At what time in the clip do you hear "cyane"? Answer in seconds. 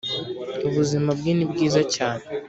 1.95-2.23